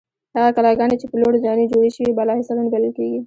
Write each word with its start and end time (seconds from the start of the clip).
هغه 0.35 0.49
کلاګانې 0.57 0.95
چې 1.01 1.05
په 1.11 1.15
لوړو 1.21 1.41
ځایونو 1.43 1.69
جوړې 1.71 1.89
شوې 1.95 2.15
بالاحصارونه 2.17 2.69
بلل 2.73 2.91
کیږي. 2.97 3.19